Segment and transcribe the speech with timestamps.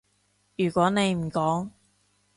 [0.57, 1.69] 如果你唔講